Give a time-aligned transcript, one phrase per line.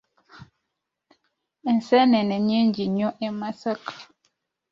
[1.69, 3.93] Enseenene nnyingi nnyo e Masaka.